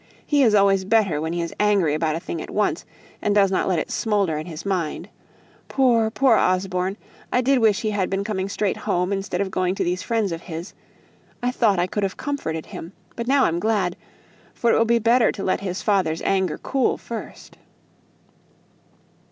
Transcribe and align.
He 0.25 0.41
is 0.41 0.55
always 0.55 0.83
better 0.83 1.21
when 1.21 1.31
he 1.31 1.43
is 1.43 1.53
angry 1.59 1.93
about 1.93 2.15
a 2.15 2.19
thing 2.19 2.41
at 2.41 2.49
once, 2.49 2.85
and 3.21 3.35
doesn't 3.35 3.67
let 3.67 3.77
it 3.77 3.91
smoulder 3.91 4.35
in 4.35 4.47
his 4.47 4.65
mind. 4.65 5.09
Poor, 5.67 6.09
poor 6.09 6.35
Osborne! 6.37 6.97
I 7.31 7.41
did 7.41 7.59
wish 7.59 7.81
he 7.81 7.91
had 7.91 8.09
been 8.09 8.23
coming 8.23 8.49
straight 8.49 8.77
home, 8.77 9.13
instead 9.13 9.41
of 9.41 9.51
going 9.51 9.75
to 9.75 9.83
these 9.83 10.01
friends 10.01 10.31
of 10.31 10.41
his; 10.41 10.73
I 11.43 11.51
thought 11.51 11.77
I 11.77 11.85
could 11.85 12.01
have 12.01 12.17
comforted 12.17 12.65
him. 12.65 12.93
But 13.15 13.27
now 13.27 13.43
I'm 13.45 13.59
glad, 13.59 13.95
for 14.55 14.71
it 14.71 14.75
will 14.75 14.85
be 14.85 14.97
better 14.97 15.31
to 15.33 15.43
let 15.43 15.59
his 15.59 15.83
father's 15.83 16.23
anger 16.23 16.57
cool 16.57 16.97
first." 16.97 17.57